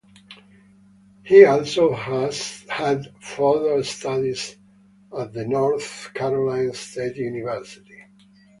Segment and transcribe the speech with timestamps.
[1.23, 4.55] He also had further studies
[5.15, 8.01] at the North Carolina State University.